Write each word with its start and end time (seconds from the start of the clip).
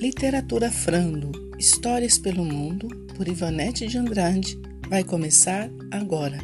Literatura 0.00 0.70
Frando, 0.70 1.30
Histórias 1.58 2.16
pelo 2.16 2.42
Mundo, 2.42 2.88
por 3.14 3.28
Ivanete 3.28 3.86
de 3.86 3.98
Andrade, 3.98 4.58
vai 4.88 5.04
começar 5.04 5.68
agora. 5.90 6.38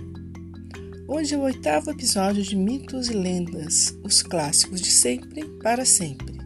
Hoje 1.08 1.34
é 1.34 1.38
o 1.38 1.40
oitavo 1.40 1.90
episódio 1.90 2.42
de 2.42 2.54
Mitos 2.54 3.08
e 3.08 3.14
Lendas, 3.14 3.96
os 4.04 4.22
clássicos 4.22 4.82
de 4.82 4.90
sempre 4.90 5.42
para 5.62 5.86
sempre. 5.86 6.36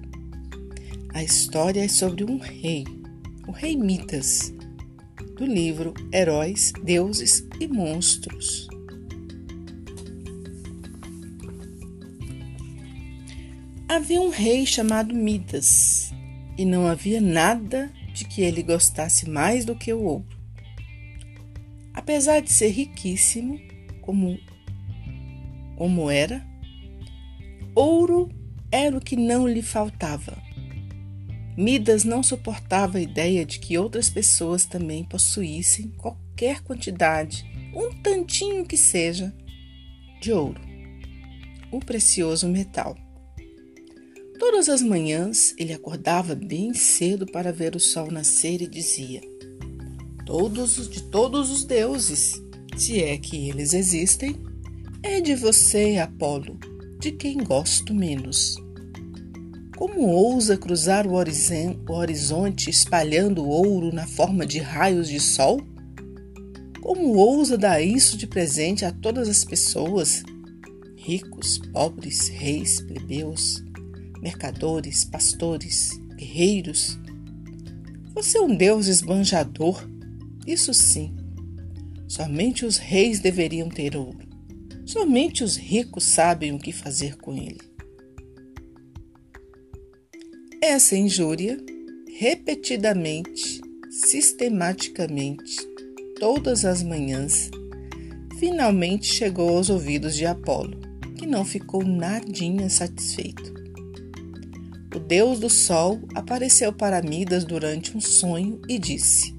A 1.12 1.20
história 1.20 1.84
é 1.84 1.88
sobre 1.88 2.22
um 2.22 2.38
rei, 2.38 2.84
o 3.48 3.50
rei 3.50 3.76
Midas, 3.76 4.54
do 5.36 5.44
livro 5.44 5.92
Heróis, 6.14 6.72
Deuses 6.84 7.44
e 7.58 7.66
Monstros. 7.66 8.68
Havia 13.88 14.20
um 14.20 14.28
rei 14.28 14.64
chamado 14.64 15.12
Midas 15.12 16.09
e 16.60 16.64
não 16.66 16.86
havia 16.86 17.22
nada 17.22 17.90
de 18.12 18.22
que 18.22 18.42
ele 18.42 18.62
gostasse 18.62 19.26
mais 19.30 19.64
do 19.64 19.74
que 19.74 19.90
o 19.94 20.02
ouro. 20.02 20.26
Apesar 21.94 22.40
de 22.40 22.52
ser 22.52 22.68
riquíssimo, 22.68 23.58
como, 24.02 24.38
como 25.74 26.10
era, 26.10 26.46
ouro 27.74 28.28
era 28.70 28.94
o 28.94 29.00
que 29.00 29.16
não 29.16 29.48
lhe 29.48 29.62
faltava. 29.62 30.36
Midas 31.56 32.04
não 32.04 32.22
suportava 32.22 32.98
a 32.98 33.02
ideia 33.02 33.46
de 33.46 33.58
que 33.58 33.78
outras 33.78 34.10
pessoas 34.10 34.66
também 34.66 35.02
possuíssem 35.02 35.88
qualquer 35.96 36.60
quantidade, 36.60 37.50
um 37.74 37.90
tantinho 38.02 38.66
que 38.66 38.76
seja, 38.76 39.32
de 40.20 40.30
ouro, 40.30 40.60
o 41.72 41.80
precioso 41.80 42.46
metal. 42.46 42.98
Todas 44.40 44.70
as 44.70 44.80
manhãs 44.80 45.54
ele 45.58 45.74
acordava 45.74 46.34
bem 46.34 46.72
cedo 46.72 47.26
para 47.26 47.52
ver 47.52 47.76
o 47.76 47.78
sol 47.78 48.10
nascer 48.10 48.62
e 48.62 48.66
dizia: 48.66 49.20
Todos 50.24 50.88
de 50.88 51.02
todos 51.02 51.50
os 51.50 51.62
deuses, 51.62 52.40
se 52.74 53.02
é 53.02 53.18
que 53.18 53.50
eles 53.50 53.74
existem, 53.74 54.34
é 55.02 55.20
de 55.20 55.34
você, 55.34 55.98
Apolo, 55.98 56.58
de 56.98 57.12
quem 57.12 57.36
gosto 57.36 57.94
menos. 57.94 58.56
Como 59.76 60.08
ousa 60.08 60.56
cruzar 60.56 61.06
o 61.06 61.12
horizonte 61.92 62.70
espalhando 62.70 63.46
ouro 63.46 63.94
na 63.94 64.06
forma 64.06 64.46
de 64.46 64.58
raios 64.58 65.10
de 65.10 65.20
sol? 65.20 65.60
Como 66.80 67.14
ousa 67.14 67.58
dar 67.58 67.82
isso 67.82 68.16
de 68.16 68.26
presente 68.26 68.86
a 68.86 68.90
todas 68.90 69.28
as 69.28 69.44
pessoas, 69.44 70.22
ricos, 70.96 71.58
pobres, 71.58 72.28
reis, 72.28 72.80
plebeus? 72.80 73.62
Mercadores, 74.20 75.04
pastores, 75.04 75.98
guerreiros. 76.16 76.98
Você 78.14 78.38
é 78.38 78.40
um 78.40 78.54
Deus 78.54 78.86
esbanjador, 78.86 79.88
isso 80.46 80.74
sim. 80.74 81.16
Somente 82.06 82.66
os 82.66 82.76
reis 82.76 83.20
deveriam 83.20 83.68
ter 83.68 83.96
ouro. 83.96 84.18
Somente 84.84 85.44
os 85.44 85.56
ricos 85.56 86.04
sabem 86.04 86.52
o 86.52 86.58
que 86.58 86.72
fazer 86.72 87.16
com 87.16 87.34
ele. 87.34 87.60
Essa 90.60 90.96
injúria, 90.96 91.56
repetidamente, 92.18 93.60
sistematicamente, 93.88 95.56
todas 96.18 96.64
as 96.64 96.82
manhãs, 96.82 97.50
finalmente 98.38 99.06
chegou 99.06 99.56
aos 99.56 99.70
ouvidos 99.70 100.14
de 100.16 100.26
Apolo, 100.26 100.78
que 101.16 101.26
não 101.26 101.44
ficou 101.44 101.84
nadinha 101.84 102.68
satisfeito 102.68 103.59
o 104.94 104.98
deus 104.98 105.38
do 105.38 105.48
sol 105.48 106.00
apareceu 106.14 106.72
para 106.72 107.00
Midas 107.00 107.44
durante 107.44 107.96
um 107.96 108.00
sonho 108.00 108.60
e 108.68 108.78
disse: 108.78 109.36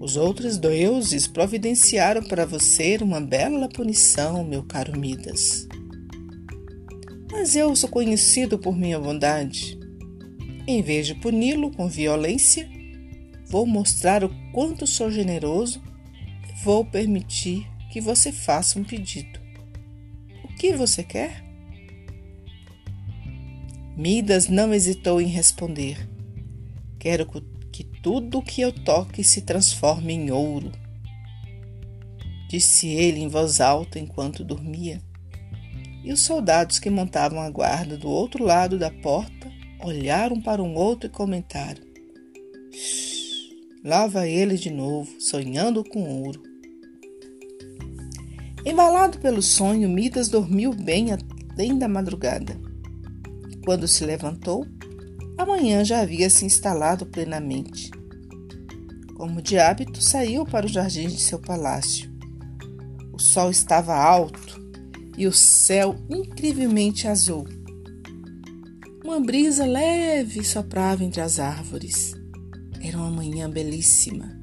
Os 0.00 0.16
outros 0.16 0.56
deuses 0.56 1.26
providenciaram 1.26 2.22
para 2.22 2.46
você 2.46 2.96
uma 3.02 3.20
bela 3.20 3.68
punição, 3.68 4.42
meu 4.42 4.62
caro 4.62 4.98
Midas. 4.98 5.68
Mas 7.30 7.54
eu 7.54 7.76
sou 7.76 7.90
conhecido 7.90 8.58
por 8.58 8.76
minha 8.76 8.98
bondade. 8.98 9.78
Em 10.66 10.82
vez 10.82 11.06
de 11.06 11.14
puni-lo 11.14 11.70
com 11.70 11.88
violência, 11.88 12.68
vou 13.46 13.66
mostrar 13.66 14.24
o 14.24 14.30
quanto 14.52 14.86
sou 14.86 15.10
generoso 15.10 15.82
e 16.48 16.64
vou 16.64 16.84
permitir 16.84 17.66
que 17.90 18.00
você 18.00 18.32
faça 18.32 18.78
um 18.78 18.84
pedido. 18.84 19.38
O 20.44 20.48
que 20.56 20.72
você 20.74 21.02
quer? 21.02 21.49
Midas 24.00 24.48
não 24.48 24.72
hesitou 24.72 25.20
em 25.20 25.26
responder: 25.26 26.08
Quero 26.98 27.26
que 27.70 27.84
tudo 27.84 28.40
que 28.40 28.62
eu 28.62 28.72
toque 28.72 29.22
se 29.22 29.42
transforme 29.42 30.14
em 30.14 30.30
ouro. 30.30 30.72
Disse 32.48 32.88
ele 32.88 33.20
em 33.20 33.28
voz 33.28 33.60
alta 33.60 33.98
enquanto 33.98 34.42
dormia. 34.42 35.02
E 36.02 36.10
os 36.10 36.20
soldados 36.20 36.78
que 36.78 36.88
montavam 36.88 37.40
a 37.40 37.50
guarda 37.50 37.98
do 37.98 38.08
outro 38.08 38.42
lado 38.42 38.78
da 38.78 38.90
porta 38.90 39.52
olharam 39.84 40.40
para 40.40 40.62
um 40.62 40.74
outro 40.76 41.06
e 41.06 41.12
comentaram: 41.12 41.82
Lá 43.84 44.06
vai 44.06 44.30
ele 44.30 44.56
de 44.56 44.70
novo, 44.70 45.20
sonhando 45.20 45.84
com 45.84 46.22
ouro. 46.22 46.42
Embalado 48.64 49.18
pelo 49.18 49.42
sonho, 49.42 49.90
Midas 49.90 50.30
dormiu 50.30 50.72
bem 50.72 51.08
além 51.52 51.76
da 51.76 51.86
madrugada. 51.86 52.69
Quando 53.70 53.86
se 53.86 54.04
levantou, 54.04 54.66
a 55.38 55.46
manhã 55.46 55.84
já 55.84 56.00
havia 56.00 56.28
se 56.28 56.44
instalado 56.44 57.06
plenamente. 57.06 57.88
Como 59.14 59.40
de 59.40 59.58
hábito, 59.58 60.02
saiu 60.02 60.44
para 60.44 60.66
o 60.66 60.68
jardim 60.68 61.06
de 61.06 61.20
seu 61.20 61.38
palácio. 61.38 62.10
O 63.12 63.18
sol 63.20 63.48
estava 63.48 63.94
alto 63.94 64.60
e 65.16 65.24
o 65.28 65.32
céu 65.32 65.94
incrivelmente 66.10 67.06
azul. 67.06 67.46
Uma 69.04 69.20
brisa 69.20 69.64
leve 69.64 70.42
soprava 70.44 71.04
entre 71.04 71.20
as 71.20 71.38
árvores. 71.38 72.12
Era 72.82 72.98
uma 72.98 73.12
manhã 73.12 73.48
belíssima. 73.48 74.36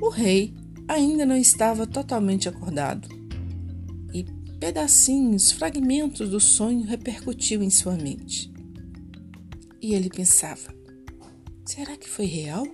O 0.00 0.08
rei 0.08 0.52
ainda 0.88 1.24
não 1.24 1.36
estava 1.36 1.86
totalmente 1.86 2.48
acordado 2.48 3.08
pedacinhos, 4.62 5.50
fragmentos 5.50 6.30
do 6.30 6.38
sonho 6.38 6.86
repercutiu 6.86 7.64
em 7.64 7.68
sua 7.68 7.96
mente. 7.96 8.48
E 9.82 9.92
ele 9.92 10.08
pensava: 10.08 10.72
será 11.64 11.96
que 11.96 12.08
foi 12.08 12.26
real? 12.26 12.64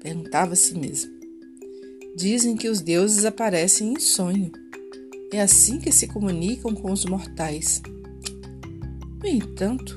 Perguntava 0.00 0.52
a 0.52 0.56
si 0.56 0.78
mesmo. 0.78 1.10
Dizem 2.16 2.56
que 2.56 2.68
os 2.68 2.80
deuses 2.80 3.24
aparecem 3.24 3.92
em 3.92 3.98
sonho. 3.98 4.52
É 5.32 5.42
assim 5.42 5.80
que 5.80 5.90
se 5.90 6.06
comunicam 6.06 6.72
com 6.72 6.92
os 6.92 7.04
mortais. 7.04 7.82
No 9.20 9.28
entanto, 9.28 9.96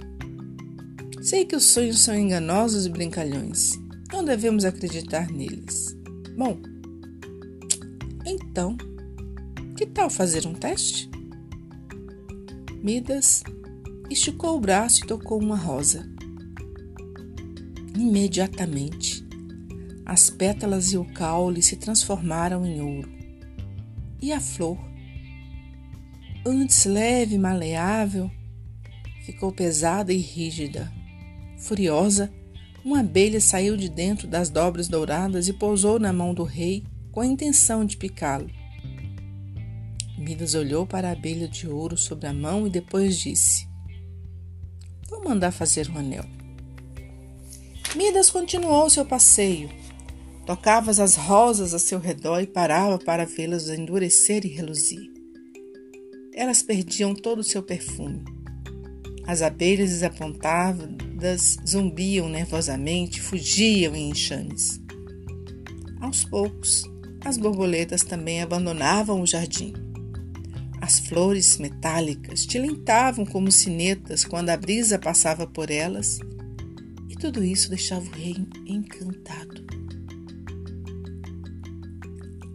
sei 1.21 1.45
que 1.45 1.55
os 1.55 1.65
sonhos 1.65 1.99
são 1.99 2.17
enganosos 2.17 2.87
e 2.87 2.89
brincalhões. 2.89 3.73
Não 4.11 4.25
devemos 4.25 4.65
acreditar 4.65 5.29
neles. 5.29 5.95
Bom, 6.35 6.59
então, 8.25 8.75
que 9.77 9.85
tal 9.85 10.09
fazer 10.09 10.47
um 10.47 10.55
teste? 10.55 11.18
Midas 12.81 13.43
esticou 14.09 14.55
o 14.55 14.59
braço 14.59 15.03
e 15.03 15.07
tocou 15.07 15.37
uma 15.37 15.57
rosa. 15.57 16.09
Imediatamente, 17.93 19.27
as 20.05 20.29
pétalas 20.29 20.93
e 20.93 20.97
o 20.97 21.03
caule 21.03 21.61
se 21.61 21.75
transformaram 21.75 22.65
em 22.65 22.81
ouro. 22.81 23.11
E 24.21 24.31
a 24.31 24.39
flor, 24.39 24.77
antes 26.45 26.85
leve 26.85 27.35
e 27.35 27.39
maleável, 27.39 28.31
ficou 29.25 29.51
pesada 29.51 30.13
e 30.13 30.17
rígida. 30.17 30.89
Furiosa, 31.57 32.31
uma 32.83 33.01
abelha 33.01 33.41
saiu 33.41 33.75
de 33.75 33.89
dentro 33.89 34.25
das 34.25 34.49
dobras 34.49 34.87
douradas 34.87 35.49
e 35.49 35.53
pousou 35.53 35.99
na 35.99 36.13
mão 36.13 36.33
do 36.33 36.43
rei 36.43 36.85
com 37.11 37.19
a 37.19 37.25
intenção 37.25 37.83
de 37.83 37.97
picá-lo. 37.97 38.49
Midas 40.29 40.53
olhou 40.53 40.85
para 40.85 41.09
a 41.09 41.11
abelha 41.13 41.47
de 41.47 41.67
ouro 41.67 41.97
sobre 41.97 42.27
a 42.27 42.33
mão 42.33 42.67
e 42.67 42.69
depois 42.69 43.17
disse: 43.17 43.67
Vou 45.09 45.23
mandar 45.23 45.51
fazer 45.51 45.89
um 45.89 45.97
anel. 45.97 46.23
Midas 47.95 48.29
continuou 48.29 48.87
seu 48.91 49.03
passeio. 49.03 49.71
Tocava 50.45 50.91
as 50.91 51.15
rosas 51.15 51.73
a 51.73 51.79
seu 51.79 51.97
redor 51.97 52.41
e 52.41 52.45
parava 52.45 52.99
para 52.99 53.25
vê-las 53.25 53.69
endurecer 53.69 54.45
e 54.45 54.49
reluzir. 54.49 55.01
Elas 56.35 56.61
perdiam 56.61 57.15
todo 57.15 57.39
o 57.39 57.43
seu 57.43 57.63
perfume. 57.63 58.23
As 59.25 59.41
abelhas 59.41 59.89
desapontadas 59.89 61.57
zumbiam 61.67 62.29
nervosamente, 62.29 63.19
fugiam 63.19 63.95
em 63.95 64.11
enxames. 64.11 64.79
Aos 65.99 66.23
poucos, 66.23 66.83
as 67.25 67.35
borboletas 67.35 68.03
também 68.03 68.43
abandonavam 68.43 69.21
o 69.21 69.25
jardim. 69.25 69.88
As 70.89 70.97
flores 70.97 71.59
metálicas 71.59 72.47
tilintavam 72.47 73.23
como 73.23 73.51
sinetas 73.51 74.25
quando 74.25 74.49
a 74.49 74.57
brisa 74.57 74.97
passava 74.97 75.45
por 75.45 75.69
elas, 75.69 76.17
e 77.07 77.15
tudo 77.15 77.43
isso 77.43 77.69
deixava 77.69 78.07
o 78.07 78.09
rei 78.09 78.35
encantado. 78.65 79.63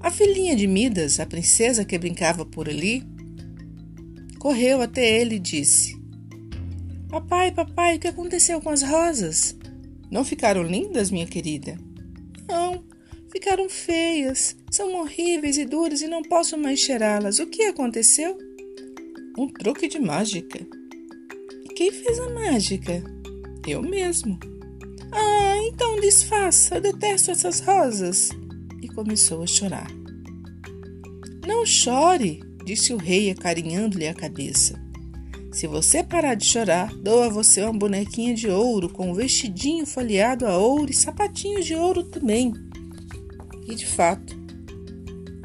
A 0.00 0.10
filhinha 0.10 0.56
de 0.56 0.66
Midas, 0.66 1.20
a 1.20 1.26
princesa 1.26 1.84
que 1.84 1.96
brincava 1.96 2.44
por 2.44 2.68
ali, 2.68 3.04
correu 4.40 4.82
até 4.82 5.20
ele 5.20 5.36
e 5.36 5.38
disse: 5.38 5.96
Papai, 7.08 7.52
papai, 7.52 7.94
o 7.94 8.00
que 8.00 8.08
aconteceu 8.08 8.60
com 8.60 8.70
as 8.70 8.82
rosas? 8.82 9.56
Não 10.10 10.24
ficaram 10.24 10.64
lindas, 10.64 11.08
minha 11.08 11.26
querida? 11.28 11.78
Não, 12.48 12.84
ficaram 13.30 13.68
feias. 13.68 14.56
São 14.74 14.92
horríveis 14.96 15.56
e 15.56 15.64
duras 15.64 16.02
e 16.02 16.08
não 16.08 16.20
posso 16.20 16.58
mais 16.58 16.80
cheirá-las. 16.80 17.38
O 17.38 17.46
que 17.46 17.62
aconteceu? 17.62 18.36
Um 19.38 19.46
truque 19.46 19.86
de 19.86 20.00
mágica. 20.00 20.66
E 21.64 21.68
quem 21.74 21.92
fez 21.92 22.18
a 22.18 22.28
mágica? 22.30 23.00
Eu 23.64 23.80
mesmo. 23.80 24.36
Ah, 25.12 25.58
então 25.68 26.00
desfaça. 26.00 26.74
Eu 26.74 26.80
detesto 26.80 27.30
essas 27.30 27.60
rosas. 27.60 28.30
E 28.82 28.88
começou 28.88 29.44
a 29.44 29.46
chorar. 29.46 29.86
Não 31.46 31.64
chore, 31.64 32.40
disse 32.64 32.92
o 32.92 32.96
rei, 32.96 33.30
acarinhando-lhe 33.30 34.08
a 34.08 34.14
cabeça. 34.14 34.74
Se 35.52 35.68
você 35.68 36.02
parar 36.02 36.34
de 36.34 36.46
chorar, 36.46 36.92
dou 36.96 37.22
a 37.22 37.28
você 37.28 37.62
uma 37.62 37.78
bonequinha 37.78 38.34
de 38.34 38.48
ouro 38.48 38.88
com 38.88 39.12
um 39.12 39.14
vestidinho 39.14 39.86
folheado 39.86 40.44
a 40.48 40.58
ouro 40.58 40.90
e 40.90 40.96
sapatinhos 40.96 41.64
de 41.64 41.76
ouro 41.76 42.02
também. 42.02 42.52
E 43.68 43.76
de 43.76 43.86
fato, 43.86 44.42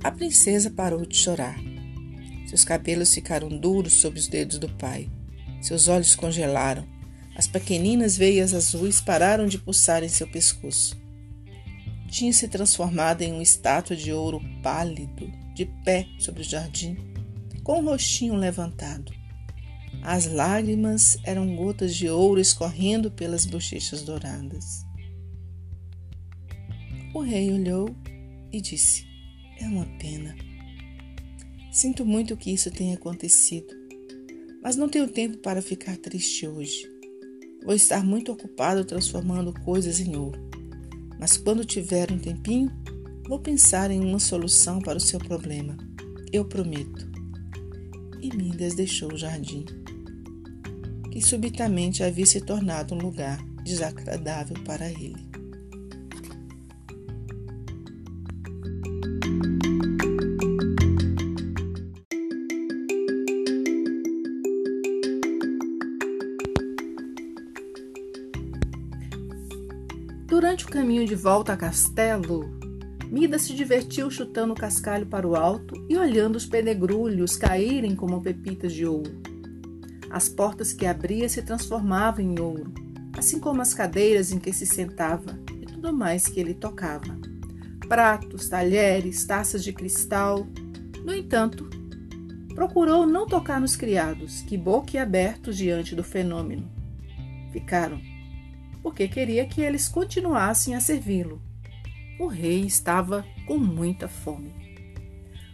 a 0.03 0.11
princesa 0.11 0.69
parou 0.69 1.05
de 1.05 1.15
chorar. 1.15 1.59
Seus 2.47 2.63
cabelos 2.63 3.13
ficaram 3.13 3.49
duros 3.49 3.93
sob 3.93 4.17
os 4.17 4.27
dedos 4.27 4.57
do 4.57 4.69
pai. 4.69 5.09
Seus 5.61 5.87
olhos 5.87 6.15
congelaram. 6.15 6.87
As 7.35 7.47
pequeninas 7.47 8.17
veias 8.17 8.53
azuis 8.53 8.99
pararam 8.99 9.45
de 9.45 9.57
pulsar 9.57 10.03
em 10.03 10.09
seu 10.09 10.27
pescoço. 10.27 10.97
Tinha 12.09 12.33
se 12.33 12.47
transformado 12.47 13.21
em 13.21 13.31
uma 13.33 13.43
estátua 13.43 13.95
de 13.95 14.11
ouro 14.11 14.41
pálido, 14.63 15.31
de 15.53 15.65
pé 15.85 16.07
sobre 16.17 16.41
o 16.41 16.45
jardim, 16.45 16.97
com 17.63 17.79
o 17.79 17.85
rostinho 17.85 18.35
levantado. 18.35 19.13
As 20.01 20.25
lágrimas 20.25 21.17
eram 21.23 21.55
gotas 21.55 21.95
de 21.95 22.09
ouro 22.09 22.39
escorrendo 22.39 23.11
pelas 23.11 23.45
bochechas 23.45 24.01
douradas. 24.01 24.83
O 27.13 27.21
rei 27.21 27.51
olhou 27.51 27.95
e 28.51 28.61
disse: 28.61 29.08
É 29.59 29.65
uma 29.67 29.85
pena. 29.99 30.35
Sinto 31.71 32.05
muito 32.05 32.35
que 32.35 32.51
isso 32.51 32.71
tenha 32.71 32.95
acontecido, 32.95 33.73
mas 34.63 34.75
não 34.75 34.89
tenho 34.89 35.07
tempo 35.07 35.37
para 35.37 35.61
ficar 35.61 35.97
triste 35.97 36.47
hoje. 36.47 36.89
Vou 37.63 37.75
estar 37.75 38.03
muito 38.03 38.31
ocupado 38.31 38.85
transformando 38.85 39.53
coisas 39.61 39.99
em 39.99 40.15
ouro. 40.15 40.39
Mas 41.19 41.37
quando 41.37 41.65
tiver 41.65 42.11
um 42.11 42.17
tempinho, 42.17 42.71
vou 43.27 43.39
pensar 43.39 43.91
em 43.91 43.99
uma 43.99 44.19
solução 44.19 44.79
para 44.79 44.97
o 44.97 45.01
seu 45.01 45.19
problema. 45.19 45.77
Eu 46.31 46.45
prometo. 46.45 47.09
E 48.21 48.35
Midas 48.35 48.75
deixou 48.75 49.13
o 49.13 49.17
jardim 49.17 49.65
que 51.19 51.21
subitamente 51.21 52.03
havia 52.03 52.25
se 52.25 52.39
tornado 52.39 52.95
um 52.95 52.99
lugar 52.99 53.43
desagradável 53.63 54.55
para 54.63 54.89
ele. 54.89 55.28
Durante 70.29 70.63
o 70.63 70.69
caminho 70.69 71.07
de 71.07 71.15
volta 71.15 71.53
a 71.53 71.57
castelo, 71.57 72.59
Mida 73.09 73.39
se 73.39 73.55
divertiu 73.55 74.11
chutando 74.11 74.53
o 74.53 74.55
cascalho 74.55 75.07
para 75.07 75.27
o 75.27 75.35
alto 75.35 75.73
e 75.89 75.97
olhando 75.97 76.35
os 76.35 76.45
penegrulhos 76.45 77.35
caírem 77.35 77.95
como 77.95 78.21
pepitas 78.21 78.71
de 78.71 78.85
ouro. 78.85 79.19
As 80.11 80.29
portas 80.29 80.71
que 80.71 80.85
abria 80.85 81.27
se 81.27 81.41
transformavam 81.41 82.23
em 82.23 82.39
ouro, 82.39 82.71
assim 83.17 83.39
como 83.39 83.63
as 83.63 83.73
cadeiras 83.73 84.31
em 84.31 84.37
que 84.37 84.53
se 84.53 84.67
sentava 84.67 85.39
e 85.59 85.65
tudo 85.65 85.91
mais 85.91 86.27
que 86.27 86.39
ele 86.39 86.53
tocava. 86.53 87.17
Pratos, 87.87 88.47
talheres, 88.47 89.25
taças 89.25 89.63
de 89.63 89.73
cristal. 89.73 90.45
No 91.03 91.11
entanto, 91.11 91.67
procurou 92.53 93.07
não 93.07 93.25
tocar 93.25 93.59
nos 93.59 93.75
criados, 93.75 94.43
que 94.43 94.55
boquiabertos 94.55 95.57
diante 95.57 95.95
do 95.95 96.03
fenômeno. 96.03 96.69
Ficaram, 97.51 97.99
porque 98.81 99.07
queria 99.07 99.45
que 99.45 99.61
eles 99.61 99.87
continuassem 99.87 100.75
a 100.75 100.79
servi-lo. 100.79 101.41
O 102.19 102.27
rei 102.27 102.61
estava 102.61 103.25
com 103.45 103.57
muita 103.57 104.07
fome. 104.07 104.53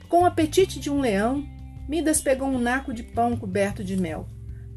Com 0.07 0.22
o 0.22 0.25
apetite 0.25 0.80
de 0.80 0.89
um 0.89 1.00
leão, 1.00 1.45
Midas 1.88 2.22
pegou 2.22 2.48
um 2.48 2.60
naco 2.60 2.94
de 2.94 3.04
pão 3.04 3.38
coberto 3.38 3.83
de 3.83 3.95
mel 3.95 4.27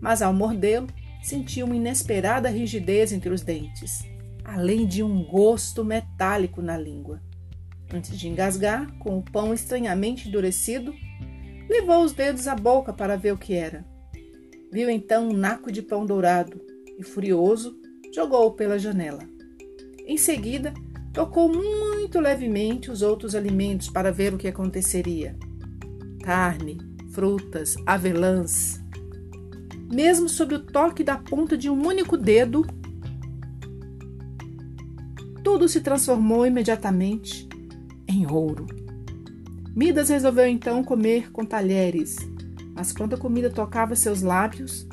mas 0.01 0.23
ao 0.23 0.33
mordê-lo, 0.33 0.87
sentiu 1.23 1.67
uma 1.67 1.77
inesperada 1.77 2.49
rigidez 2.49 3.13
entre 3.13 3.31
os 3.31 3.43
dentes, 3.43 4.05
além 4.45 4.87
de 4.87 5.03
um 5.03 5.25
gosto 5.25 5.85
metálico 5.85 6.63
na 6.63 6.77
língua. 6.77 7.21
Antes 7.93 8.19
de 8.19 8.29
engasgar, 8.29 8.93
com 8.99 9.19
o 9.19 9.23
pão 9.23 9.53
estranhamente 9.53 10.29
endurecido, 10.29 10.95
levou 11.69 12.05
os 12.05 12.13
dedos 12.13 12.47
à 12.47 12.55
boca 12.55 12.93
para 12.93 13.17
ver 13.17 13.33
o 13.33 13.39
que 13.39 13.55
era. 13.55 13.85
Viu 14.71 14.91
então 14.91 15.29
um 15.29 15.33
naco 15.33 15.73
de 15.73 15.83
pão 15.83 16.05
dourado 16.05 16.61
e, 16.99 17.03
furioso, 17.03 17.79
jogou-o 18.15 18.53
pela 18.53 18.79
janela. 18.79 19.23
Em 20.07 20.17
seguida, 20.17 20.73
tocou 21.13 21.53
muito 21.53 22.21
levemente 22.21 22.91
os 22.91 23.03
outros 23.03 23.35
alimentos 23.35 23.89
para 23.89 24.13
ver 24.13 24.35
o 24.35 24.39
que 24.39 24.49
aconteceria. 24.49 25.37
Carne, 26.23 26.79
frutas, 27.13 27.77
avelãs, 27.87 28.81
mesmo 29.91 30.29
sob 30.29 30.55
o 30.55 30.61
toque 30.61 31.03
da 31.03 31.17
ponta 31.17 31.57
de 31.57 31.71
um 31.71 31.87
único 31.87 32.17
dedo, 32.17 32.67
tudo 35.43 35.67
se 35.67 35.81
transformou 35.81 36.47
imediatamente 36.47 37.49
em 38.07 38.31
ouro. 38.31 38.67
Midas 39.75 40.11
resolveu 40.11 40.47
então 40.47 40.85
comer 40.85 41.33
com 41.33 41.45
talheres, 41.45 42.17
mas 42.75 42.93
quando 42.93 43.15
a 43.15 43.19
comida 43.19 43.49
tocava 43.49 43.97
seus 43.97 44.21
lábios, 44.21 44.87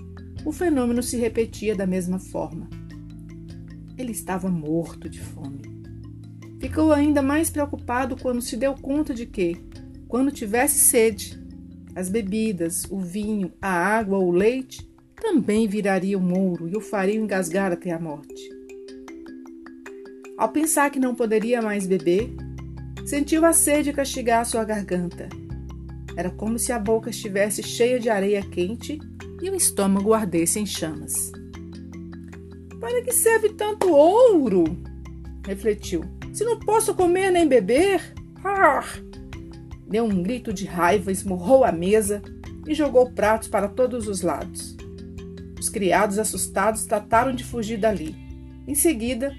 o 0.45 0.51
fenômeno 0.51 1.03
se 1.03 1.17
repetia 1.17 1.75
da 1.75 1.85
mesma 1.85 2.19
forma. 2.19 2.69
Ele 3.97 4.11
estava 4.11 4.49
morto 4.49 5.09
de 5.09 5.19
fome. 5.19 5.61
Ficou 6.59 6.91
ainda 6.91 7.21
mais 7.21 7.49
preocupado 7.49 8.15
quando 8.15 8.41
se 8.41 8.57
deu 8.57 8.73
conta 8.73 9.13
de 9.13 9.25
que, 9.25 9.57
quando 10.07 10.31
tivesse 10.31 10.79
sede, 10.79 11.39
as 11.95 12.09
bebidas, 12.09 12.85
o 12.89 12.99
vinho, 12.99 13.53
a 13.61 13.69
água 13.69 14.17
ou 14.17 14.27
o 14.27 14.31
leite 14.31 14.89
também 15.15 15.67
virariam 15.67 16.31
ouro 16.33 16.67
e 16.67 16.75
o 16.75 16.81
fariam 16.81 17.23
engasgar 17.23 17.71
até 17.71 17.91
a 17.91 17.99
morte. 17.99 18.49
Ao 20.37 20.49
pensar 20.49 20.89
que 20.89 20.99
não 20.99 21.15
poderia 21.15 21.61
mais 21.61 21.87
beber, 21.87 22.35
sentiu 23.05 23.45
a 23.45 23.53
sede 23.53 23.93
castigar 23.93 24.45
sua 24.45 24.65
garganta. 24.65 25.29
Era 26.17 26.29
como 26.29 26.59
se 26.59 26.71
a 26.71 26.79
boca 26.79 27.09
estivesse 27.09 27.63
cheia 27.63 27.99
de 27.99 28.09
areia 28.09 28.41
quente 28.41 28.99
e 29.41 29.49
o 29.49 29.55
estômago 29.55 30.13
ardesse 30.13 30.59
em 30.59 30.65
chamas. 30.65 31.31
Para 32.85 33.01
que 33.01 33.11
serve 33.11 33.49
tanto 33.49 33.89
ouro? 33.91 34.63
refletiu. 35.43 36.03
Se 36.31 36.43
não 36.45 36.59
posso 36.59 36.93
comer 36.93 37.31
nem 37.31 37.47
beber? 37.47 38.13
Ah! 38.43 38.83
Deu 39.87 40.05
um 40.05 40.21
grito 40.21 40.53
de 40.53 40.65
raiva, 40.65 41.11
esmurrou 41.11 41.63
a 41.63 41.71
mesa 41.71 42.21
e 42.67 42.75
jogou 42.75 43.11
pratos 43.11 43.47
para 43.47 43.67
todos 43.67 44.07
os 44.07 44.21
lados. 44.21 44.77
Os 45.59 45.67
criados, 45.67 46.19
assustados, 46.19 46.85
trataram 46.85 47.33
de 47.33 47.43
fugir 47.43 47.79
dali. 47.79 48.15
Em 48.67 48.75
seguida, 48.75 49.35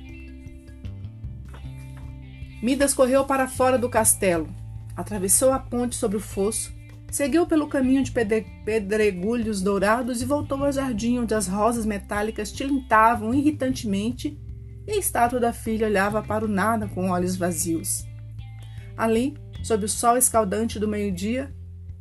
Midas 2.61 2.93
correu 2.93 3.27
para 3.27 3.47
fora 3.47 3.79
do 3.79 3.89
castelo, 3.89 4.49
atravessou 4.97 5.53
a 5.53 5.61
ponte 5.61 5.95
sobre 5.95 6.17
o 6.17 6.21
fosso, 6.21 6.75
seguiu 7.11 7.47
pelo 7.47 7.69
caminho 7.69 8.03
de 8.03 8.13
pedregulhos 8.13 9.63
dourados 9.63 10.21
e 10.21 10.25
voltou 10.25 10.65
ao 10.65 10.73
jardim 10.73 11.19
onde 11.19 11.35
as 11.35 11.47
rosas 11.47 11.87
metálicas 11.87 12.53
tilintavam 12.53 13.33
irritantemente 13.33 14.39
e 14.87 14.93
a 14.93 14.97
estátua 14.97 15.41
da 15.41 15.53
filha 15.53 15.87
olhava 15.87 16.23
para 16.23 16.45
o 16.45 16.49
nada 16.49 16.87
com 16.89 17.11
olhos 17.11 17.37
vazios. 17.37 18.05
Ali, 18.97 19.37
sob 19.63 19.85
o 19.85 19.89
sol 19.89 20.17
escaldante 20.17 20.79
do 20.79 20.89
meio-dia, 20.89 21.53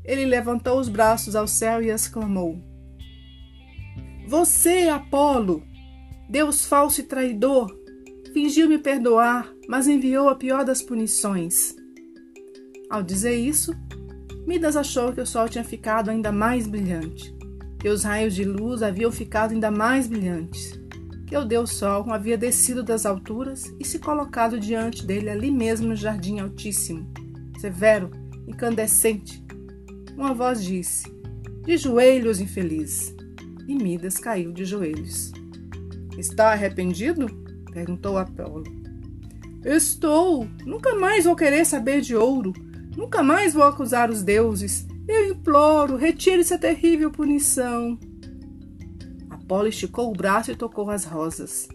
ele 0.04 0.26
levantou 0.26 0.80
os 0.80 0.88
braços 0.88 1.36
ao 1.36 1.48
céu 1.48 1.82
e 1.82 1.90
exclamou: 1.90 2.62
Você, 4.28 4.88
Apolo, 4.88 5.64
Deus 6.30 6.66
falso 6.66 7.02
e 7.02 7.04
traidor, 7.04 7.76
fingiu 8.34 8.70
me 8.70 8.78
perdoar, 8.78 9.52
mas 9.68 9.88
enviou 9.88 10.30
a 10.30 10.36
pior 10.36 10.64
das 10.64 10.82
punições. 10.82 11.76
Ao 12.90 13.02
dizer 13.02 13.36
isso, 13.36 13.74
Midas 14.46 14.75
achou 14.75 15.12
que 15.12 15.22
o 15.22 15.25
sol 15.25 15.50
tinha 15.50 15.64
ficado 15.64 16.10
ainda 16.10 16.32
mais 16.32 16.68
brilhante, 16.68 17.36
que 17.80 17.90
os 17.90 18.04
raios 18.04 18.36
de 18.36 18.44
luz 18.44 18.84
haviam 18.84 19.12
ficado 19.12 19.52
ainda 19.52 19.72
mais 19.72 20.08
brilhantes. 20.08 20.80
que 21.25 21.36
o 21.36 21.44
Deus 21.44 21.72
Sol 21.72 22.06
havia 22.14 22.38
descido 22.38 22.84
das 22.84 23.04
alturas 23.04 23.74
e 23.80 23.86
se 23.86 23.98
colocado 23.98 24.60
diante 24.60 25.04
dele 25.04 25.30
ali 25.30 25.50
mesmo 25.50 25.88
no 25.88 25.96
jardim 25.96 26.40
altíssimo, 26.40 27.12
severo, 27.60 28.12
incandescente. 28.48 29.44
Uma 30.16 30.34
voz 30.34 30.64
disse: 30.64 31.12
De 31.64 31.78
joelhos, 31.78 32.40
infeliz. 32.40 33.16
E 33.68 33.74
Midas 33.74 34.20
caiu 34.20 34.52
de 34.52 34.66
joelhos. 34.66 35.32
Está 36.18 36.52
arrependido? 36.52 37.25
perguntou 37.72 38.18
Apolo. 38.18 38.64
Estou. 39.64 40.48
Nunca 40.64 40.94
mais 40.94 41.25
vou 41.25 41.36
querer 41.36 41.66
saber 41.66 42.02
de 42.02 42.16
ouro. 42.16 42.54
Nunca 42.96 43.22
mais 43.22 43.54
vou 43.54 43.64
acusar 43.64 44.10
os 44.10 44.24
deuses. 44.24 44.86
Eu 45.08 45.32
imploro, 45.32 45.98
retire 45.98 46.42
essa 46.42 46.58
terrível 46.58 47.12
punição. 47.12 48.00
Apolo 49.30 49.68
esticou 49.68 50.10
o 50.10 50.16
braço 50.16 50.52
e 50.52 50.56
tocou 50.56 50.90
as 50.90 51.06
rosas. 51.06 51.68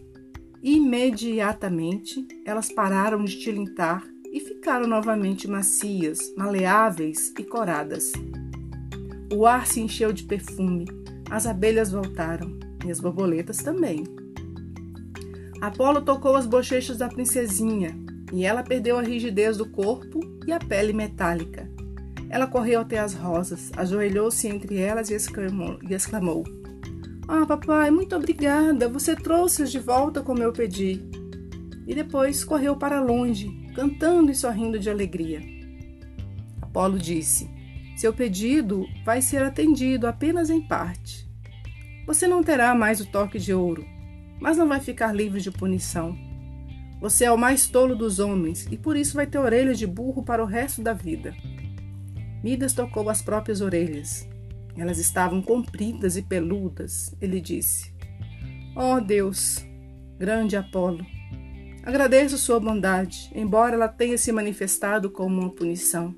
Imediatamente 0.61 2.27
elas 2.45 2.71
pararam 2.71 3.23
de 3.23 3.39
tilintar 3.39 4.03
e 4.31 4.39
ficaram 4.39 4.87
novamente 4.87 5.47
macias, 5.47 6.33
maleáveis 6.35 7.33
e 7.37 7.43
coradas. 7.43 8.11
O 9.33 9.45
ar 9.45 9.67
se 9.67 9.79
encheu 9.79 10.11
de 10.11 10.23
perfume, 10.23 10.85
as 11.29 11.45
abelhas 11.45 11.91
voltaram 11.91 12.59
e 12.85 12.91
as 12.91 12.99
borboletas 12.99 13.57
também. 13.57 14.03
Apolo 15.61 16.01
tocou 16.01 16.35
as 16.35 16.45
bochechas 16.45 16.97
da 16.97 17.07
princesinha 17.07 18.00
e 18.31 18.45
ela 18.45 18.63
perdeu 18.63 18.97
a 18.97 19.01
rigidez 19.01 19.57
do 19.57 19.65
corpo 19.65 20.19
e 20.47 20.51
a 20.51 20.59
pele 20.59 20.93
metálica. 20.93 21.69
Ela 22.29 22.47
correu 22.47 22.79
até 22.79 22.97
as 22.97 23.13
rosas, 23.13 23.71
ajoelhou-se 23.75 24.47
entre 24.47 24.77
elas 24.77 25.09
e 25.09 25.13
exclamou, 25.13 25.77
e 25.87 25.93
exclamou: 25.93 26.43
Ah, 27.27 27.45
papai, 27.45 27.91
muito 27.91 28.15
obrigada, 28.15 28.87
você 28.87 29.15
trouxe-as 29.15 29.71
de 29.71 29.79
volta 29.79 30.21
como 30.21 30.41
eu 30.41 30.53
pedi. 30.53 31.03
E 31.85 31.93
depois 31.93 32.43
correu 32.43 32.75
para 32.75 33.01
longe, 33.01 33.49
cantando 33.75 34.31
e 34.31 34.35
sorrindo 34.35 34.79
de 34.79 34.89
alegria. 34.89 35.41
Apolo 36.61 36.97
disse: 36.97 37.49
Seu 37.97 38.13
pedido 38.13 38.85
vai 39.03 39.21
ser 39.21 39.43
atendido 39.43 40.07
apenas 40.07 40.49
em 40.49 40.61
parte. 40.61 41.29
Você 42.07 42.27
não 42.27 42.41
terá 42.41 42.73
mais 42.73 43.01
o 43.01 43.05
toque 43.05 43.37
de 43.37 43.53
ouro, 43.53 43.85
mas 44.39 44.57
não 44.57 44.67
vai 44.67 44.79
ficar 44.79 45.11
livre 45.11 45.41
de 45.41 45.51
punição. 45.51 46.17
Você 47.01 47.25
é 47.25 47.31
o 47.31 47.37
mais 47.37 47.67
tolo 47.67 47.95
dos 47.95 48.19
homens 48.19 48.67
e 48.69 48.77
por 48.77 48.95
isso 48.95 49.15
vai 49.15 49.25
ter 49.25 49.39
orelhas 49.39 49.79
de 49.79 49.87
burro 49.87 50.21
para 50.21 50.43
o 50.43 50.45
resto 50.45 50.83
da 50.83 50.93
vida. 50.93 51.35
Midas 52.43 52.73
tocou 52.73 53.09
as 53.09 53.23
próprias 53.23 53.59
orelhas. 53.59 54.29
Elas 54.77 54.99
estavam 54.99 55.41
compridas 55.41 56.15
e 56.15 56.21
peludas. 56.21 57.13
Ele 57.19 57.41
disse: 57.41 57.91
Ó 58.75 58.97
oh 58.97 59.01
Deus, 59.01 59.65
grande 60.19 60.55
Apolo, 60.55 61.03
agradeço 61.83 62.37
sua 62.37 62.59
bondade, 62.59 63.31
embora 63.33 63.73
ela 63.73 63.87
tenha 63.87 64.17
se 64.17 64.31
manifestado 64.31 65.09
como 65.09 65.41
uma 65.41 65.49
punição. 65.49 66.15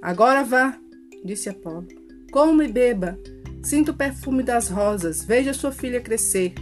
Agora 0.00 0.44
vá, 0.44 0.78
disse 1.24 1.48
Apolo. 1.48 1.88
Coma 2.30 2.64
e 2.64 2.68
beba. 2.70 3.18
Sinta 3.64 3.90
o 3.90 3.96
perfume 3.96 4.44
das 4.44 4.68
rosas. 4.68 5.24
Veja 5.24 5.52
sua 5.52 5.72
filha 5.72 6.00
crescer. 6.00 6.54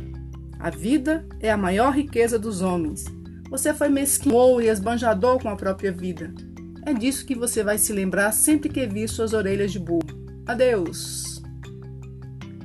A 0.58 0.70
vida 0.70 1.26
é 1.38 1.50
a 1.50 1.56
maior 1.56 1.92
riqueza 1.92 2.38
dos 2.38 2.62
homens. 2.62 3.04
Você 3.50 3.72
foi 3.72 3.88
mesquinho 3.88 4.60
e 4.60 4.68
esbanjador 4.68 5.40
com 5.40 5.48
a 5.48 5.56
própria 5.56 5.92
vida. 5.92 6.32
É 6.84 6.92
disso 6.92 7.26
que 7.26 7.34
você 7.34 7.62
vai 7.62 7.78
se 7.78 7.92
lembrar 7.92 8.32
sempre 8.32 8.68
que 8.68 8.86
vir 8.86 9.08
suas 9.08 9.32
orelhas 9.32 9.72
de 9.72 9.78
burro. 9.78 10.02
Adeus! 10.46 11.42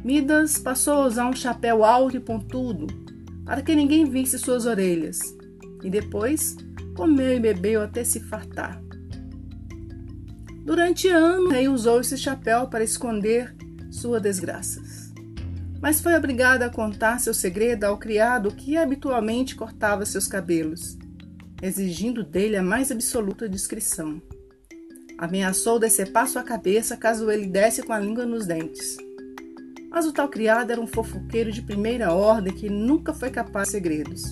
Midas 0.03 0.57
passou 0.57 0.93
a 0.93 1.07
usar 1.07 1.27
um 1.27 1.35
chapéu 1.35 1.83
alto 1.83 2.17
e 2.17 2.19
pontudo 2.19 2.87
para 3.45 3.61
que 3.61 3.75
ninguém 3.75 4.05
visse 4.05 4.37
suas 4.39 4.65
orelhas. 4.65 5.19
E 5.83 5.89
depois 5.89 6.55
comeu 6.95 7.35
e 7.35 7.39
bebeu 7.39 7.81
até 7.81 8.03
se 8.03 8.19
fartar. 8.19 8.81
Durante 10.63 11.07
anos, 11.07 11.51
rei 11.51 11.67
usou 11.67 12.01
esse 12.01 12.17
chapéu 12.17 12.67
para 12.67 12.83
esconder 12.83 13.55
suas 13.89 14.21
desgraças. 14.21 15.00
Mas 15.81 15.99
foi 15.99 16.15
obrigada 16.15 16.65
a 16.65 16.69
contar 16.69 17.19
seu 17.19 17.33
segredo 17.33 17.85
ao 17.85 17.97
criado 17.97 18.53
que 18.53 18.77
habitualmente 18.77 19.55
cortava 19.55 20.05
seus 20.05 20.27
cabelos 20.27 20.97
exigindo 21.61 22.23
dele 22.23 22.57
a 22.57 22.63
mais 22.63 22.91
absoluta 22.91 23.47
discrição. 23.47 24.21
Ameaçou 25.17 25.77
decepar 25.77 26.27
sua 26.27 26.41
cabeça 26.41 26.97
caso 26.97 27.29
ele 27.29 27.45
desse 27.45 27.83
com 27.83 27.93
a 27.93 27.99
língua 27.99 28.25
nos 28.25 28.47
dentes. 28.47 28.97
Mas 29.91 30.07
o 30.07 30.11
tal 30.11 30.27
criado 30.27 30.71
era 30.71 30.81
um 30.81 30.87
fofoqueiro 30.87 31.51
de 31.51 31.61
primeira 31.61 32.11
ordem 32.11 32.53
que 32.53 32.69
nunca 32.69 33.13
foi 33.13 33.29
capaz 33.29 33.67
de 33.67 33.73
segredos, 33.73 34.23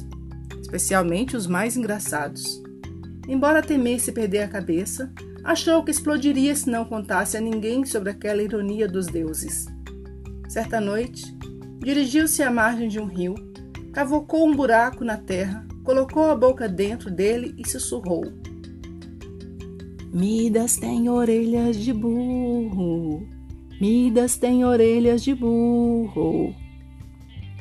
especialmente 0.60 1.38
os 1.38 1.46
mais 1.46 1.77
engraçados. 1.77 2.63
Embora 3.27 3.62
temesse 3.62 4.12
perder 4.12 4.39
a 4.39 4.48
cabeça, 4.48 5.13
achou 5.44 5.84
que 5.84 5.91
explodiria 5.91 6.56
se 6.56 6.70
não 6.70 6.86
contasse 6.86 7.38
a 7.38 7.41
ninguém 7.41 7.86
sobre 7.86 8.10
aquela 8.10 8.41
ironia 8.41 8.88
dos 8.88 9.06
deuses. 9.06 9.68
Certa 10.48 10.82
noite, 10.82 11.38
dirigiu-se 11.80 12.44
à 12.44 12.52
margem 12.52 12.88
de 12.88 13.00
um 13.00 13.06
rio, 13.06 13.36
cavocou 13.92 14.48
um 14.48 14.56
buraco 14.56 15.04
na 15.04 15.18
terra 15.18 15.68
colocou 15.90 16.30
a 16.30 16.36
boca 16.36 16.70
dentro 16.70 17.10
dele 17.10 17.56
e 17.58 17.68
sussurrou: 17.68 18.24
Midas 20.14 20.78
tem 20.78 21.10
orelhas 21.10 21.78
de 21.78 21.92
burro. 21.92 23.28
Midas 23.82 24.38
tem 24.38 24.64
orelhas 24.64 25.24
de 25.24 25.34
burro. 25.34 26.54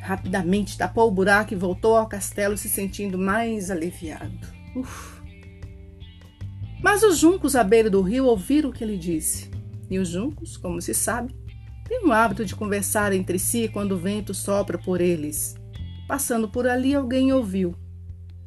Rapidamente 0.03 0.77
tapou 0.77 1.09
o 1.09 1.11
buraco 1.11 1.55
e 1.55 1.57
voltou 1.57 1.97
ao 1.97 2.07
castelo 2.07 2.59
se 2.59 2.69
sentindo 2.69 3.17
mais 3.17 3.71
aliviado. 3.71 4.47
Uf. 4.77 5.23
Mas 6.83 7.03
os 7.03 7.17
juncos 7.17 7.57
à 7.57 7.65
beira 7.65 7.89
do 7.89 8.03
rio 8.03 8.27
ouviram 8.27 8.69
o 8.69 8.73
que 8.75 8.85
ele 8.85 8.99
disse. 8.99 9.51
E 9.91 9.99
os 9.99 10.09
juncos, 10.09 10.59
como 10.59 10.83
se 10.83 10.93
sabe, 10.93 11.35
têm 11.88 12.04
o 12.04 12.12
hábito 12.12 12.45
de 12.45 12.54
conversar 12.54 13.12
entre 13.12 13.38
si 13.38 13.66
quando 13.68 13.92
o 13.92 13.99
vento 13.99 14.35
sopra 14.35 14.76
por 14.78 15.00
eles. 15.00 15.57
Passando 16.07 16.49
por 16.49 16.68
ali, 16.68 16.95
alguém 16.95 17.33
ouviu. 17.33 17.75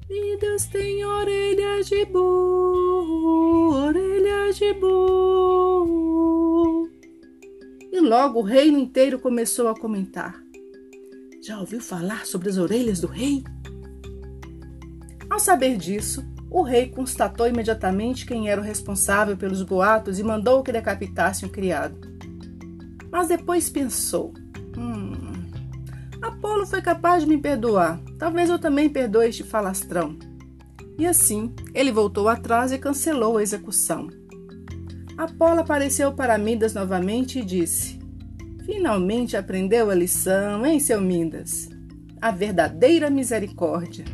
Midas 0.10 0.66
tem 0.66 1.04
orelhas 1.06 1.88
de 1.88 2.06
burro, 2.06 3.74
orelhas 3.88 4.58
de 4.58 4.74
burro. 4.74 6.12
E 7.92 8.00
logo 8.00 8.40
o 8.40 8.44
reino 8.44 8.78
inteiro 8.78 9.20
começou 9.20 9.68
a 9.68 9.80
comentar. 9.80 10.42
Já 11.42 11.60
ouviu 11.60 11.82
falar 11.82 12.26
sobre 12.26 12.50
as 12.50 12.58
orelhas 12.58 13.00
do 13.00 13.08
rei? 13.08 13.44
Ao 15.30 15.40
saber 15.40 15.78
disso, 15.78 16.24
o 16.50 16.62
rei 16.62 16.90
constatou 16.90 17.48
imediatamente 17.48 18.26
quem 18.26 18.50
era 18.50 18.60
o 18.60 18.64
responsável 18.64 19.38
pelos 19.38 19.64
boatos 19.64 20.20
e 20.20 20.24
mandou 20.24 20.62
que 20.62 20.72
decapitasse 20.72 21.46
um 21.46 21.50
criado. 21.50 22.11
Mas 23.12 23.28
depois 23.28 23.70
pensou: 23.70 24.34
hum, 24.78 25.12
Apolo 26.22 26.66
foi 26.66 26.82
capaz 26.82 27.24
de 27.24 27.30
me 27.30 27.38
perdoar. 27.38 28.00
Talvez 28.18 28.50
eu 28.50 28.60
também 28.60 28.90
perdoe 28.90 29.28
este 29.28 29.44
falastrão. 29.44 30.18
E 30.98 31.08
assim, 31.08 31.52
ele 31.74 31.92
voltou 31.92 32.30
atrás 32.30 32.72
e 32.72 32.78
cancelou 32.78 33.38
a 33.38 33.44
execução. 33.44 34.08
Apolo 35.18 35.60
apareceu 35.60 36.14
para 36.14 36.38
Midas 36.38 36.74
novamente 36.74 37.40
e 37.40 37.46
disse: 37.46 38.00
Finalmente 38.66 39.36
aprendeu 39.36 39.90
a 39.90 39.96
lição, 39.96 40.66
hein, 40.66 40.80
seu 40.80 41.02
Midas? 41.02 41.70
A 42.22 42.30
verdadeira 42.30 43.10
misericórdia. 43.10 44.06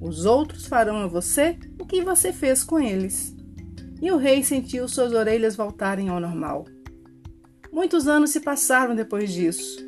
Os 0.00 0.26
outros 0.26 0.66
farão 0.66 0.98
a 0.98 1.06
você 1.06 1.58
o 1.80 1.86
que 1.86 2.02
você 2.02 2.32
fez 2.32 2.62
com 2.62 2.78
eles. 2.78 3.34
E 4.02 4.12
o 4.12 4.18
rei 4.18 4.44
sentiu 4.44 4.86
suas 4.86 5.14
orelhas 5.14 5.56
voltarem 5.56 6.10
ao 6.10 6.20
normal. 6.20 6.66
Muitos 7.74 8.06
anos 8.06 8.30
se 8.30 8.38
passaram 8.38 8.94
depois 8.94 9.32
disso. 9.32 9.84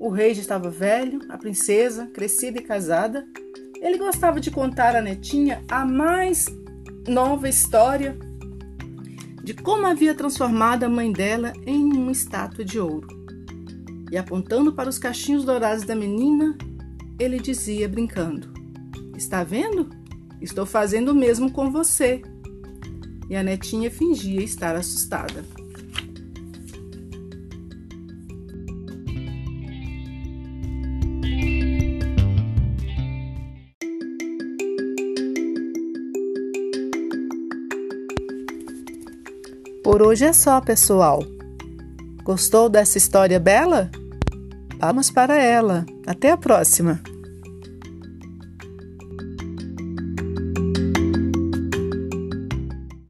O 0.00 0.08
rei 0.08 0.34
já 0.34 0.40
estava 0.40 0.68
velho, 0.68 1.20
a 1.28 1.38
princesa, 1.38 2.08
crescida 2.08 2.58
e 2.58 2.64
casada. 2.64 3.24
Ele 3.80 3.96
gostava 3.96 4.40
de 4.40 4.50
contar 4.50 4.96
à 4.96 5.00
netinha 5.00 5.62
a 5.68 5.86
mais 5.86 6.46
nova 7.06 7.48
história 7.48 8.18
de 9.44 9.54
como 9.54 9.86
havia 9.86 10.16
transformado 10.16 10.82
a 10.82 10.88
mãe 10.88 11.12
dela 11.12 11.52
em 11.64 11.92
uma 11.92 12.10
estátua 12.10 12.64
de 12.64 12.80
ouro. 12.80 13.06
E 14.10 14.16
apontando 14.18 14.72
para 14.72 14.88
os 14.88 14.98
cachinhos 14.98 15.44
dourados 15.44 15.84
da 15.84 15.94
menina, 15.94 16.58
ele 17.20 17.38
dizia, 17.38 17.88
brincando: 17.88 18.52
Está 19.16 19.44
vendo? 19.44 19.88
Estou 20.40 20.66
fazendo 20.66 21.10
o 21.12 21.14
mesmo 21.14 21.52
com 21.52 21.70
você. 21.70 22.20
E 23.30 23.36
a 23.36 23.44
netinha 23.44 23.92
fingia 23.92 24.42
estar 24.42 24.74
assustada. 24.74 25.44
Por 39.92 40.00
hoje 40.00 40.24
é 40.24 40.32
só, 40.32 40.58
pessoal. 40.58 41.22
Gostou 42.24 42.70
dessa 42.70 42.96
história 42.96 43.38
bela? 43.38 43.90
Vamos 44.80 45.10
para 45.10 45.36
ela. 45.36 45.84
Até 46.06 46.30
a 46.30 46.36
próxima! 46.38 46.98